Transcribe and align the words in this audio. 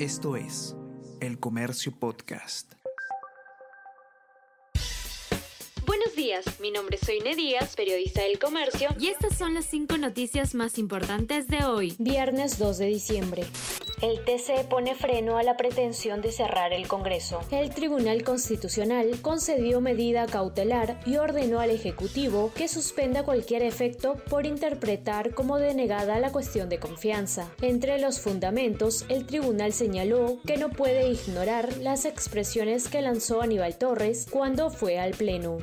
Esto 0.00 0.34
es 0.34 0.74
El 1.20 1.38
Comercio 1.38 1.92
Podcast. 1.96 2.72
Buenos 5.86 6.16
días, 6.16 6.44
mi 6.58 6.72
nombre 6.72 6.96
es 7.00 7.06
Soine 7.06 7.36
Díaz, 7.36 7.76
periodista 7.76 8.22
del 8.22 8.40
Comercio, 8.40 8.88
y 8.98 9.06
estas 9.06 9.38
son 9.38 9.54
las 9.54 9.66
cinco 9.66 9.96
noticias 9.96 10.56
más 10.56 10.78
importantes 10.78 11.46
de 11.46 11.64
hoy, 11.64 11.94
viernes 12.00 12.58
2 12.58 12.78
de 12.78 12.86
diciembre. 12.86 13.44
El 14.02 14.24
TC 14.24 14.68
pone 14.68 14.94
freno 14.94 15.38
a 15.38 15.42
la 15.42 15.56
pretensión 15.56 16.20
de 16.20 16.32
cerrar 16.32 16.72
el 16.72 16.88
Congreso. 16.88 17.40
El 17.50 17.70
Tribunal 17.70 18.22
Constitucional 18.22 19.20
concedió 19.22 19.80
medida 19.80 20.26
cautelar 20.26 21.00
y 21.06 21.16
ordenó 21.16 21.60
al 21.60 21.70
Ejecutivo 21.70 22.52
que 22.54 22.68
suspenda 22.68 23.24
cualquier 23.24 23.62
efecto 23.62 24.16
por 24.28 24.46
interpretar 24.46 25.34
como 25.34 25.58
denegada 25.58 26.18
la 26.18 26.32
cuestión 26.32 26.68
de 26.68 26.78
confianza. 26.78 27.50
Entre 27.62 27.98
los 27.98 28.20
fundamentos, 28.20 29.04
el 29.08 29.26
tribunal 29.26 29.72
señaló 29.72 30.38
que 30.46 30.56
no 30.56 30.70
puede 30.70 31.08
ignorar 31.08 31.78
las 31.78 32.04
expresiones 32.04 32.88
que 32.88 33.00
lanzó 33.00 33.40
Aníbal 33.40 33.76
Torres 33.76 34.26
cuando 34.30 34.70
fue 34.70 34.98
al 34.98 35.12
Pleno. 35.12 35.58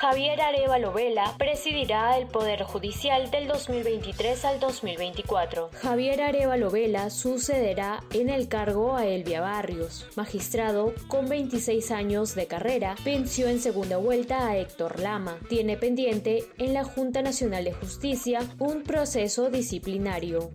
Javier 0.00 0.40
Arevalo 0.40 0.92
Vela 0.92 1.34
presidirá 1.38 2.16
el 2.18 2.28
Poder 2.28 2.62
Judicial 2.62 3.32
del 3.32 3.48
2023 3.48 4.44
al 4.44 4.60
2024. 4.60 5.70
Javier 5.72 6.22
Arevalo 6.22 6.70
Vela 6.70 7.10
sucederá 7.10 8.04
en 8.12 8.28
el 8.28 8.46
cargo 8.46 8.94
a 8.94 9.06
Elvia 9.06 9.40
Barrios, 9.40 10.06
magistrado 10.14 10.94
con 11.08 11.28
26 11.28 11.90
años 11.90 12.36
de 12.36 12.46
carrera, 12.46 12.94
venció 13.04 13.48
en 13.48 13.58
segunda 13.58 13.96
vuelta 13.96 14.46
a 14.46 14.56
Héctor 14.56 15.00
Lama. 15.00 15.36
Tiene 15.48 15.76
pendiente 15.76 16.44
en 16.58 16.74
la 16.74 16.84
Junta 16.84 17.20
Nacional 17.20 17.64
de 17.64 17.72
Justicia 17.72 18.48
un 18.60 18.84
proceso 18.84 19.50
disciplinario. 19.50 20.52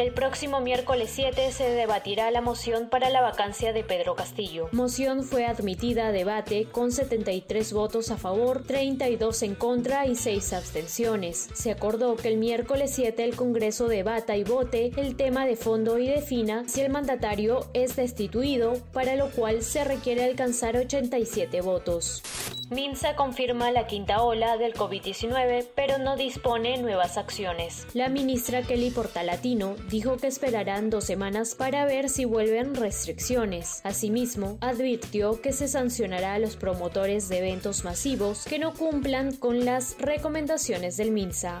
El 0.00 0.14
próximo 0.14 0.62
miércoles 0.62 1.10
7 1.12 1.52
se 1.52 1.68
debatirá 1.68 2.30
la 2.30 2.40
moción 2.40 2.88
para 2.88 3.10
la 3.10 3.20
vacancia 3.20 3.74
de 3.74 3.84
Pedro 3.84 4.14
Castillo. 4.14 4.70
Moción 4.72 5.24
fue 5.24 5.44
admitida 5.44 6.06
a 6.06 6.10
debate 6.10 6.64
con 6.72 6.90
73 6.90 7.70
votos 7.74 8.10
a 8.10 8.16
favor, 8.16 8.64
32 8.64 9.42
en 9.42 9.54
contra 9.54 10.06
y 10.06 10.16
6 10.16 10.54
abstenciones. 10.54 11.50
Se 11.52 11.70
acordó 11.70 12.16
que 12.16 12.28
el 12.28 12.38
miércoles 12.38 12.92
7 12.94 13.22
el 13.22 13.36
Congreso 13.36 13.88
debata 13.88 14.38
y 14.38 14.44
vote 14.44 14.90
el 14.96 15.16
tema 15.16 15.44
de 15.44 15.56
fondo 15.56 15.98
y 15.98 16.08
defina 16.08 16.66
si 16.66 16.80
el 16.80 16.90
mandatario 16.90 17.66
es 17.74 17.94
destituido, 17.94 18.78
para 18.94 19.16
lo 19.16 19.28
cual 19.28 19.60
se 19.60 19.84
requiere 19.84 20.24
alcanzar 20.24 20.78
87 20.78 21.60
votos. 21.60 22.22
Minsa 22.70 23.16
confirma 23.16 23.72
la 23.72 23.88
quinta 23.88 24.22
ola 24.22 24.56
del 24.56 24.74
COVID-19, 24.74 25.66
pero 25.74 25.98
no 25.98 26.16
dispone 26.16 26.78
nuevas 26.78 27.18
acciones. 27.18 27.84
La 27.94 28.08
ministra 28.08 28.62
Kelly 28.62 28.90
Portalatino 28.90 29.74
dijo 29.90 30.16
que 30.16 30.28
esperarán 30.28 30.88
dos 30.88 31.04
semanas 31.04 31.54
para 31.54 31.84
ver 31.84 32.08
si 32.08 32.24
vuelven 32.24 32.74
restricciones. 32.74 33.80
Asimismo, 33.84 34.56
advirtió 34.60 35.40
que 35.40 35.52
se 35.52 35.68
sancionará 35.68 36.34
a 36.34 36.38
los 36.38 36.56
promotores 36.56 37.28
de 37.28 37.38
eventos 37.38 37.84
masivos 37.84 38.44
que 38.44 38.58
no 38.58 38.72
cumplan 38.72 39.34
con 39.34 39.64
las 39.64 39.96
recomendaciones 39.98 40.96
del 40.96 41.10
MINSA. 41.10 41.60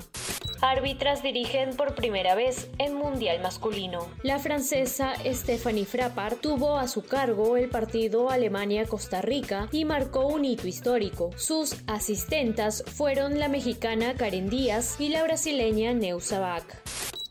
Árbitras 0.62 1.22
dirigen 1.22 1.74
por 1.74 1.94
primera 1.94 2.34
vez 2.34 2.68
en 2.78 2.94
Mundial 2.94 3.40
Masculino. 3.40 4.06
La 4.22 4.38
francesa 4.38 5.14
Stephanie 5.24 5.86
Frappart 5.86 6.40
tuvo 6.40 6.76
a 6.76 6.86
su 6.86 7.02
cargo 7.02 7.56
el 7.56 7.70
partido 7.70 8.30
Alemania-Costa 8.30 9.22
Rica 9.22 9.68
y 9.72 9.86
marcó 9.86 10.26
un 10.26 10.44
hito 10.44 10.68
histórico. 10.68 11.30
Sus 11.36 11.76
asistentas 11.86 12.84
fueron 12.86 13.38
la 13.38 13.48
mexicana 13.48 14.14
Karen 14.14 14.50
Díaz 14.50 15.00
y 15.00 15.08
la 15.08 15.22
brasileña 15.22 15.94
Neusa 15.94 16.40
Bach. 16.40 17.09